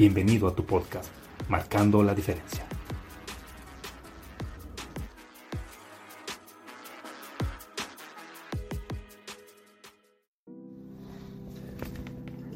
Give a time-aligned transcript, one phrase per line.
[0.00, 1.10] Bienvenido a tu podcast,
[1.50, 2.64] Marcando la Diferencia.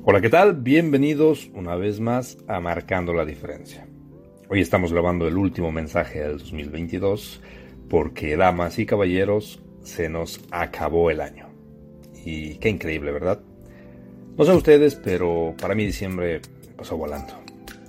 [0.05, 0.55] Hola, ¿qué tal?
[0.55, 3.87] Bienvenidos una vez más a Marcando la Diferencia.
[4.49, 7.43] Hoy estamos grabando el último mensaje del 2022
[7.91, 11.51] porque, damas y caballeros, se nos acabó el año.
[12.25, 13.43] Y qué increíble, ¿verdad?
[14.39, 16.41] No sé ustedes, pero para mí diciembre
[16.77, 17.35] pasó volando.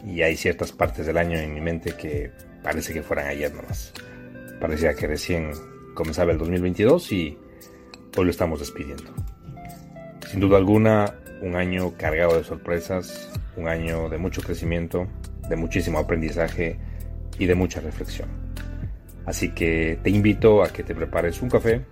[0.05, 2.31] Y hay ciertas partes del año en mi mente que
[2.63, 3.93] parece que fueran ayer nomás.
[4.59, 5.51] Parecía que recién
[5.93, 7.37] comenzaba el 2022 y
[8.15, 9.13] hoy lo estamos despidiendo.
[10.29, 15.07] Sin duda alguna, un año cargado de sorpresas, un año de mucho crecimiento,
[15.49, 16.77] de muchísimo aprendizaje
[17.37, 18.29] y de mucha reflexión.
[19.25, 21.83] Así que te invito a que te prepares un café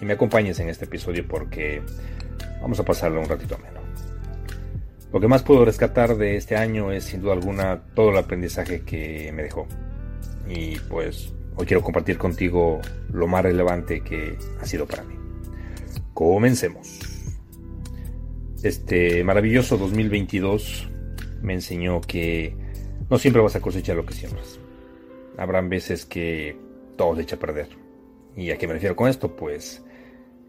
[0.00, 1.80] y me acompañes en este episodio porque
[2.60, 3.81] vamos a pasarlo un ratito menos.
[5.12, 8.80] Lo que más puedo rescatar de este año es sin duda alguna todo el aprendizaje
[8.80, 9.66] que me dejó.
[10.48, 12.80] Y pues hoy quiero compartir contigo
[13.12, 15.14] lo más relevante que ha sido para mí.
[16.14, 16.98] Comencemos.
[18.62, 20.88] Este maravilloso 2022
[21.42, 22.56] me enseñó que
[23.10, 24.58] no siempre vas a cosechar lo que siembras.
[25.36, 26.56] Habrán veces que
[26.96, 27.68] todo se echa a perder.
[28.34, 29.36] ¿Y a qué me refiero con esto?
[29.36, 29.84] Pues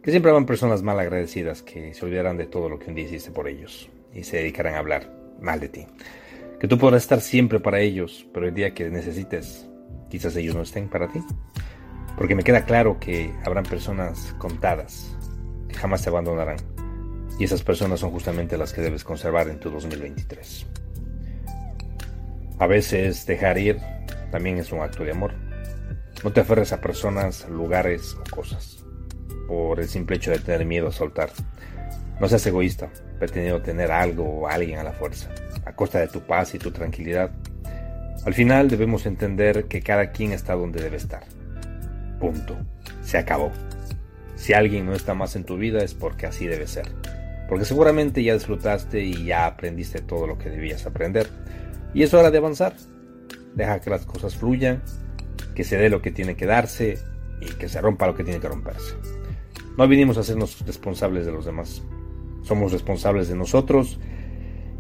[0.02, 3.06] que siempre habrán personas mal agradecidas que se olvidarán de todo lo que un día
[3.06, 5.10] hiciste por ellos y se dedicarán a hablar
[5.42, 5.88] mal de ti.
[6.60, 9.68] Que tú podrás estar siempre para ellos, pero el día que necesites,
[10.10, 11.22] quizás ellos no estén para ti.
[12.18, 15.16] Porque me queda claro que habrán personas contadas
[15.68, 16.58] que jamás te abandonarán.
[17.40, 20.68] Y esas personas son justamente las que debes conservar en tu 2023.
[22.60, 23.80] A veces dejar ir
[24.32, 25.34] también es un acto de amor.
[26.24, 28.84] No te aferres a personas, lugares o cosas
[29.48, 31.32] por el simple hecho de tener miedo a soltar.
[32.20, 35.30] No seas egoísta, pretendiendo tener algo o alguien a la fuerza,
[35.66, 37.32] a costa de tu paz y tu tranquilidad.
[38.26, 41.24] Al final debemos entender que cada quien está donde debe estar.
[42.20, 42.56] Punto.
[43.02, 43.52] Se acabó.
[44.36, 46.88] Si alguien no está más en tu vida es porque así debe ser.
[47.50, 51.28] Porque seguramente ya disfrutaste y ya aprendiste todo lo que debías aprender.
[51.94, 52.74] Y es hora de avanzar.
[53.56, 54.82] Deja que las cosas fluyan,
[55.54, 56.98] que se dé lo que tiene que darse
[57.42, 58.96] y que se rompa lo que tiene que romperse.
[59.78, 61.84] No vinimos a hacernos responsables de los demás
[62.44, 64.00] somos responsables de nosotros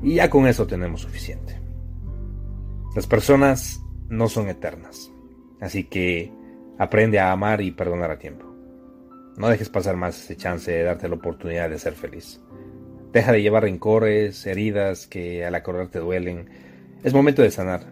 [0.01, 1.59] y ya con eso tenemos suficiente.
[2.95, 5.11] Las personas no son eternas,
[5.59, 6.31] así que
[6.77, 8.45] aprende a amar y perdonar a tiempo.
[9.37, 12.39] No dejes pasar más ese chance de darte la oportunidad de ser feliz.
[13.11, 16.49] Deja de llevar rencores, heridas que al acordar te duelen.
[17.03, 17.91] Es momento de sanar.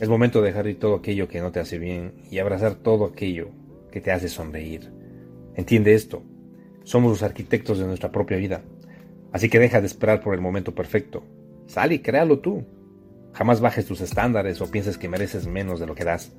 [0.00, 3.06] Es momento de dejar ir todo aquello que no te hace bien y abrazar todo
[3.06, 3.50] aquello
[3.90, 4.92] que te hace sonreír.
[5.54, 6.22] Entiende esto.
[6.84, 8.62] Somos los arquitectos de nuestra propia vida.
[9.32, 11.24] Así que deja de esperar por el momento perfecto.
[11.66, 12.66] Sal y créalo tú.
[13.32, 16.32] Jamás bajes tus estándares o pienses que mereces menos de lo que das.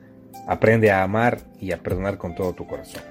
[0.47, 3.01] Aprende a amar y a perdonar con todo tu corazón.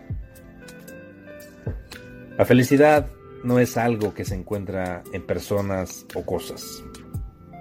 [2.36, 3.06] La felicidad
[3.42, 6.84] no es algo que se encuentra en personas o cosas.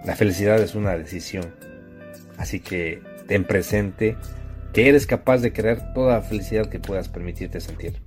[0.05, 1.53] La felicidad es una decisión.
[2.37, 4.17] Así que ten presente
[4.73, 8.01] que eres capaz de crear toda la felicidad que puedas permitirte sentir.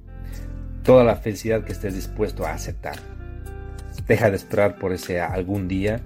[0.83, 2.97] Toda la felicidad que estés dispuesto a aceptar.
[4.07, 6.01] Deja de esperar por ese algún día.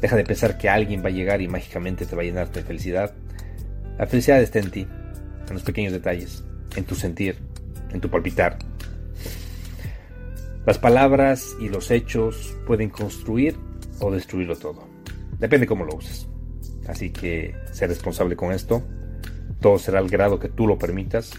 [0.00, 2.62] Deja de pensar que alguien va a llegar y mágicamente te va a llenar de
[2.62, 3.14] felicidad.
[3.98, 4.86] La felicidad está en ti,
[5.48, 6.44] en los pequeños detalles,
[6.76, 7.38] en tu sentir,
[7.90, 8.58] en tu palpitar.
[10.66, 13.56] Las palabras y los hechos pueden construir
[14.00, 14.86] o destruirlo todo.
[15.38, 16.28] Depende cómo lo uses.
[16.88, 18.82] Así que sé responsable con esto.
[19.60, 21.32] Todo será al grado que tú lo permitas.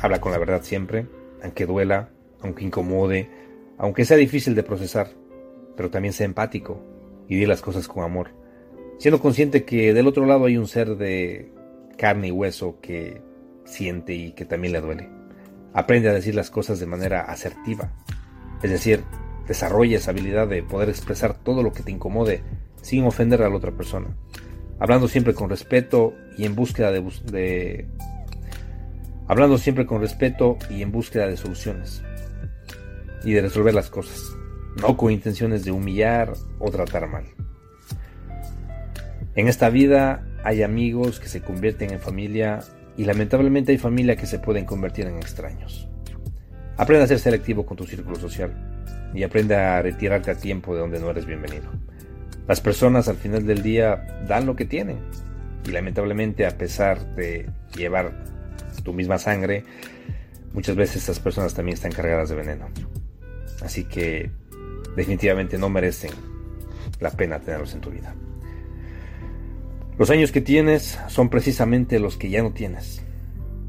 [0.00, 1.06] Habla con la verdad siempre,
[1.42, 2.10] aunque duela,
[2.40, 3.28] aunque incomode,
[3.78, 5.10] aunque sea difícil de procesar
[5.76, 6.80] pero también sé empático
[7.28, 8.30] y di las cosas con amor.
[8.98, 11.52] siendo consciente que del otro lado hay un ser de
[11.96, 13.20] carne y hueso que
[13.64, 15.08] siente y que también le duele.
[15.72, 17.92] Aprende a decir las cosas de manera asertiva,
[18.62, 19.02] es decir,
[19.48, 22.42] desarrolla esa habilidad de poder expresar todo lo que te incomode
[22.80, 24.16] sin ofender a la otra persona,
[24.78, 27.88] hablando siempre con respeto y en búsqueda de, de
[29.26, 32.02] hablando siempre con respeto y en búsqueda de soluciones
[33.24, 34.36] y de resolver las cosas,
[34.80, 37.24] no con intenciones de humillar o tratar mal.
[39.34, 42.60] En esta vida hay amigos que se convierten en familia
[42.96, 45.88] y lamentablemente hay familia que se pueden convertir en extraños.
[46.76, 48.52] Aprende a ser selectivo con tu círculo social
[49.14, 51.64] y aprende a retirarte a tiempo de donde no eres bienvenido.
[52.46, 54.98] Las personas al final del día dan lo que tienen
[55.66, 58.12] y lamentablemente a pesar de llevar
[58.82, 59.64] tu misma sangre,
[60.52, 62.68] muchas veces estas personas también están cargadas de veneno.
[63.62, 64.30] Así que
[64.96, 66.10] definitivamente no merecen
[67.00, 68.14] la pena tenerlos en tu vida.
[69.98, 73.04] Los años que tienes son precisamente los que ya no tienes.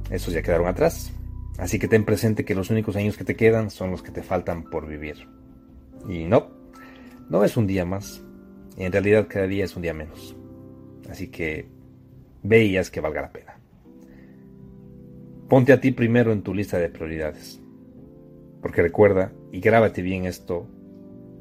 [0.09, 1.11] Esos ya quedaron atrás.
[1.57, 4.23] Así que ten presente que los únicos años que te quedan son los que te
[4.23, 5.27] faltan por vivir.
[6.09, 6.49] Y no,
[7.29, 8.23] no es un día más.
[8.77, 10.35] En realidad cada día es un día menos.
[11.09, 11.69] Así que
[12.43, 13.59] veías que valga la pena.
[15.47, 17.61] Ponte a ti primero en tu lista de prioridades.
[18.61, 20.67] Porque recuerda, y grábate bien esto,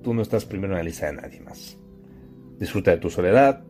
[0.04, 1.76] tú no estás primero en la lista de nadie más.
[2.60, 3.64] Disfruta de tu soledad,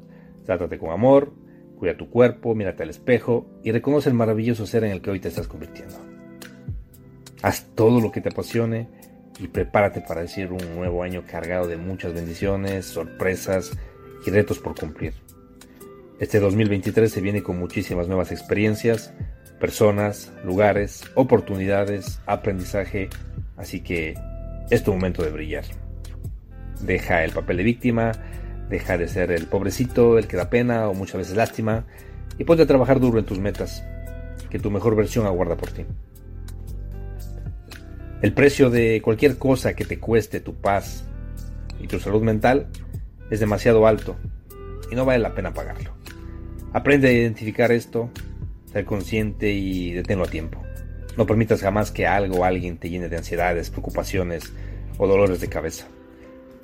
[0.44, 1.32] trátate con amor,
[1.78, 5.20] cuida tu cuerpo, mírate al espejo y reconoce el maravilloso ser en el que hoy
[5.20, 5.94] te estás convirtiendo.
[7.40, 8.88] Haz todo lo que te apasione
[9.38, 13.72] y prepárate para decir un nuevo año cargado de muchas bendiciones, sorpresas
[14.26, 15.14] y retos por cumplir.
[16.20, 19.12] Este 2023 se viene con muchísimas nuevas experiencias,
[19.60, 23.08] personas, lugares, oportunidades, aprendizaje,
[23.56, 24.14] así que
[24.70, 25.64] es tu momento de brillar.
[26.84, 28.12] Deja el papel de víctima,
[28.68, 31.84] deja de ser el pobrecito, el que da pena o muchas veces lástima,
[32.38, 33.84] y ponte a trabajar duro en tus metas,
[34.50, 35.84] que tu mejor versión aguarda por ti.
[38.22, 41.04] El precio de cualquier cosa que te cueste tu paz
[41.80, 42.68] y tu salud mental
[43.30, 44.16] es demasiado alto
[44.90, 45.94] y no vale la pena pagarlo.
[46.72, 48.10] Aprende a identificar esto
[48.72, 50.62] ser consciente y deténlo a tiempo.
[51.16, 54.52] No permitas jamás que algo o alguien te llene de ansiedades, preocupaciones
[54.98, 55.86] o dolores de cabeza.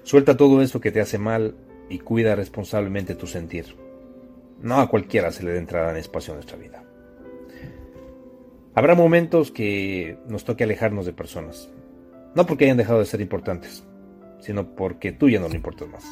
[0.03, 1.55] Suelta todo eso que te hace mal
[1.89, 3.77] y cuida responsablemente tu sentir.
[4.61, 6.85] No a cualquiera se le dé entrada en espacio a nuestra vida.
[8.75, 11.69] Habrá momentos que nos toque alejarnos de personas.
[12.35, 13.85] No porque hayan dejado de ser importantes,
[14.39, 16.05] sino porque tú ya no le importas más.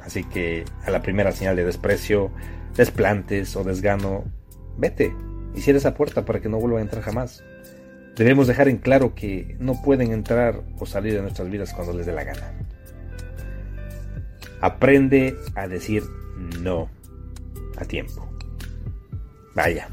[0.00, 2.30] Así que a la primera señal de desprecio,
[2.76, 4.24] desplantes o desgano,
[4.76, 5.12] vete
[5.54, 7.42] y cierra esa puerta para que no vuelva a entrar jamás.
[8.14, 12.06] Debemos dejar en claro que no pueden entrar o salir de nuestras vidas cuando les
[12.06, 12.65] dé la gana.
[14.60, 16.04] Aprende a decir
[16.60, 16.88] no
[17.76, 18.28] a tiempo.
[19.54, 19.88] Vaya,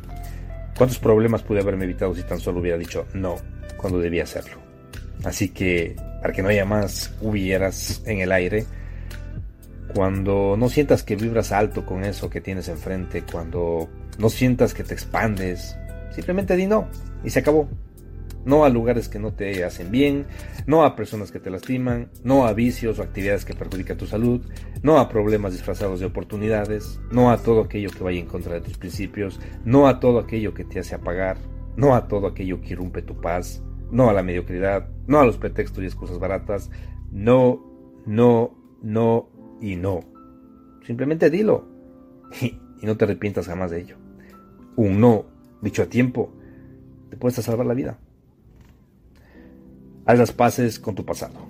[0.78, 3.36] ¿cuántos problemas pude haberme evitado si tan solo hubiera dicho no
[3.78, 4.58] cuando debía hacerlo?
[5.24, 8.66] Así que, para que no haya más hubieras en el aire,
[9.94, 14.84] cuando no sientas que vibras alto con eso que tienes enfrente, cuando no sientas que
[14.84, 15.78] te expandes,
[16.14, 16.88] simplemente di no
[17.24, 17.70] y se acabó.
[18.46, 20.26] No a lugares que no te hacen bien,
[20.66, 24.42] no a personas que te lastiman, no a vicios o actividades que perjudican tu salud,
[24.82, 28.62] no a problemas disfrazados de oportunidades, no a todo aquello que vaya en contra de
[28.62, 31.38] tus principios, no a todo aquello que te hace apagar,
[31.78, 35.38] no a todo aquello que irrumpe tu paz, no a la mediocridad, no a los
[35.38, 36.70] pretextos y excusas baratas,
[37.12, 37.64] no,
[38.06, 39.30] no, no
[39.62, 40.02] y no.
[40.86, 41.68] Simplemente dilo
[42.42, 43.98] y, no te arrepientas jamás de ello.
[44.76, 45.26] Un no
[45.62, 46.34] dicho a tiempo
[47.10, 48.00] te puede salvar la vida.
[50.06, 51.48] Haz las paces con tu pasado.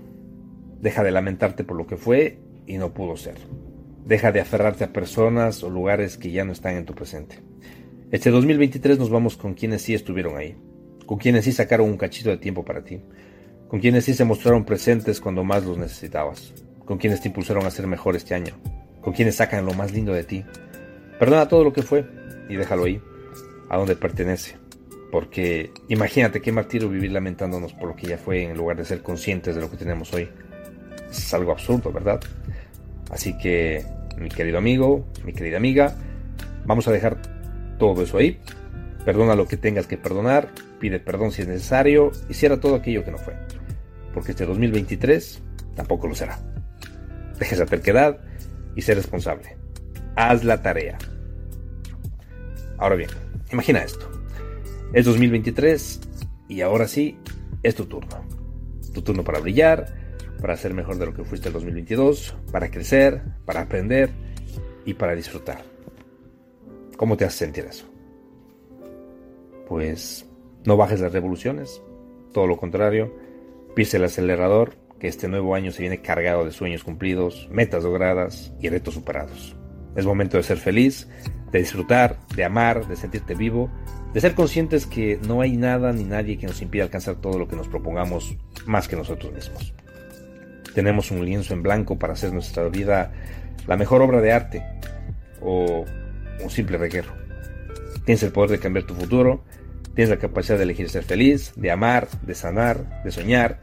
[0.79, 3.35] Deja de lamentarte por lo que fue y no pudo ser.
[4.05, 7.39] Deja de aferrarte a personas o lugares que ya no están en tu presente.
[8.11, 10.55] Este 2023 nos vamos con quienes sí estuvieron ahí,
[11.07, 13.01] con quienes sí sacaron un cachito de tiempo para ti,
[13.67, 16.53] con quienes sí se mostraron presentes cuando más los necesitabas,
[16.85, 18.53] con quienes te impulsaron a ser mejor este año,
[19.01, 20.45] con quienes sacan lo más lindo de ti.
[21.17, 22.05] Perdona todo lo que fue
[22.49, 23.01] y déjalo ahí,
[23.69, 24.62] a donde pertenece.
[25.13, 29.03] Porque imagínate qué martirio vivir lamentándonos por lo que ya fue en lugar de ser
[29.03, 30.27] conscientes de lo que tenemos hoy.
[31.07, 32.19] Es algo absurdo, ¿verdad?
[33.11, 33.85] Así que,
[34.17, 35.95] mi querido amigo, mi querida amiga,
[36.65, 37.21] vamos a dejar
[37.77, 38.39] todo eso ahí.
[39.05, 43.05] Perdona lo que tengas que perdonar, pide perdón si es necesario y cierra todo aquello
[43.05, 43.35] que no fue.
[44.15, 45.43] Porque este 2023
[45.75, 46.39] tampoco lo será.
[47.37, 48.17] Deja esa terquedad
[48.75, 49.57] y sé responsable.
[50.15, 50.97] Haz la tarea.
[52.79, 53.11] Ahora bien,
[53.51, 54.12] imagina esto.
[54.93, 56.01] Es 2023
[56.49, 57.17] y ahora sí,
[57.63, 58.23] es tu turno.
[58.93, 59.91] Tu turno para brillar,
[60.39, 64.11] para ser mejor de lo que fuiste el 2022, para crecer, para aprender
[64.85, 65.63] y para disfrutar.
[66.95, 67.85] ¿Cómo te hace sentir eso?
[69.67, 70.27] Pues
[70.63, 71.81] no bajes las revoluciones,
[72.31, 73.15] todo lo contrario,
[73.75, 78.53] pise el acelerador, que este nuevo año se viene cargado de sueños cumplidos, metas logradas
[78.61, 79.55] y retos superados.
[79.95, 81.07] Es momento de ser feliz,
[81.51, 83.69] de disfrutar, de amar, de sentirte vivo,
[84.13, 87.47] de ser conscientes que no hay nada ni nadie que nos impida alcanzar todo lo
[87.47, 89.73] que nos propongamos más que nosotros mismos.
[90.73, 93.11] Tenemos un lienzo en blanco para hacer nuestra vida
[93.67, 94.63] la mejor obra de arte
[95.41, 95.85] o
[96.43, 97.09] un simple reguero.
[98.05, 99.43] Tienes el poder de cambiar tu futuro,
[99.95, 103.61] tienes la capacidad de elegir ser feliz, de amar, de sanar, de soñar.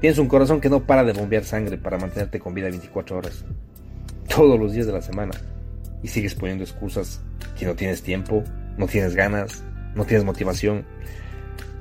[0.00, 3.44] Tienes un corazón que no para de bombear sangre para mantenerte con vida 24 horas,
[4.28, 5.32] todos los días de la semana.
[6.02, 7.20] Y sigues poniendo excusas
[7.58, 8.44] que no tienes tiempo,
[8.76, 9.62] no tienes ganas,
[9.94, 10.84] no tienes motivación.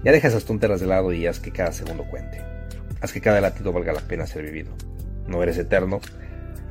[0.04, 2.42] Ya deja esas tonteras de lado y haz que cada segundo cuente.
[3.01, 4.72] Haz que cada latido valga la pena ser vivido.
[5.28, 6.01] No eres eterno.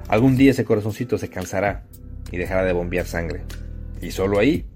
[0.09, 1.85] Algún día ese corazoncito se cansará
[2.31, 3.43] y dejará de bombear sangre.
[4.01, 4.67] Y solo ahí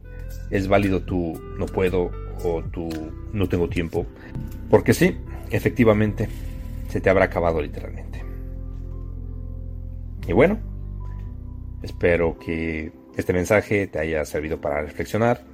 [0.50, 2.11] es válido tu no puedo
[2.45, 2.88] o tu
[3.33, 4.07] no tengo tiempo.
[4.71, 5.16] Porque sí,
[5.50, 6.28] efectivamente,
[6.88, 8.23] se te habrá acabado literalmente.
[10.26, 10.59] Y bueno,
[11.84, 15.44] espero que este mensaje te haya servido para reflexionar.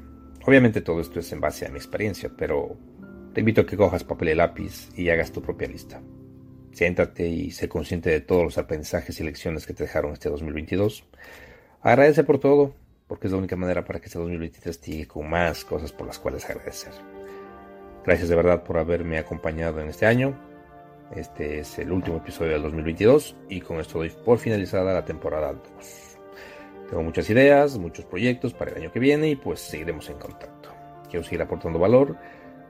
[0.47, 2.77] Obviamente todo esto es en base a mi experiencia, pero
[3.35, 6.01] te invito a que cojas papel y lápiz y hagas tu propia lista.
[6.73, 11.05] Siéntate y sé consciente de todos los aprendizajes y lecciones que te dejaron este 2022.
[11.83, 12.75] Agradece por todo,
[13.07, 16.07] porque es la única manera para que este 2023 te llegue con más cosas por
[16.07, 16.93] las cuales agradecer.
[18.05, 20.39] Gracias de verdad por haberme acompañado en este año.
[21.15, 25.53] Este es el último episodio del 2022 y con esto doy por finalizada la temporada
[25.53, 26.10] 2.
[26.91, 30.71] Tengo muchas ideas, muchos proyectos para el año que viene y pues seguiremos en contacto.
[31.09, 32.17] Quiero seguir aportando valor,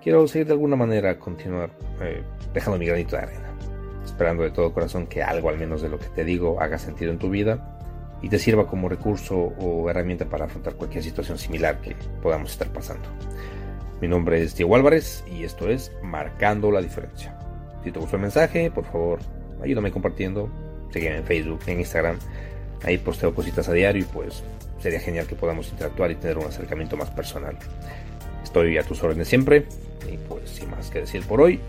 [0.02, 1.70] quiero seguir de alguna manera continuar
[2.02, 2.22] eh,
[2.52, 3.54] dejando mi granito de arena,
[4.04, 7.10] esperando de todo corazón que algo al menos de lo que te digo haga sentido
[7.10, 7.78] en tu vida
[8.20, 12.68] y te sirva como recurso o herramienta para afrontar cualquier situación similar que podamos estar
[12.68, 13.08] pasando.
[14.02, 17.38] Mi nombre es Diego Álvarez y esto es Marcando la Diferencia.
[17.82, 19.20] Si te gustó el mensaje, por favor,
[19.62, 20.50] ayúdame compartiendo.
[20.90, 22.18] Sígueme en Facebook, en Instagram.
[22.82, 24.42] Ahí posteo cositas a diario y pues
[24.80, 27.56] sería genial que podamos interactuar y tener un acercamiento más personal.
[28.42, 29.66] Estoy a tus órdenes siempre
[30.10, 31.60] y pues sin más que decir por hoy,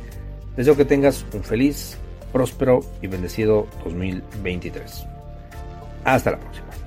[0.56, 1.98] deseo que tengas un feliz,
[2.32, 5.06] próspero y bendecido 2023.
[6.04, 6.81] Hasta la próxima.